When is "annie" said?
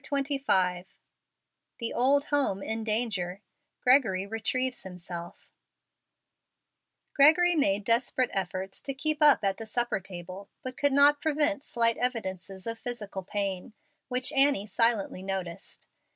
14.33-14.65